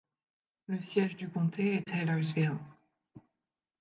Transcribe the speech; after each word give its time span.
Le 0.65 0.79
siège 0.79 1.15
du 1.15 1.29
comté 1.29 1.75
est 1.75 1.83
Taylorsville. 1.83 2.57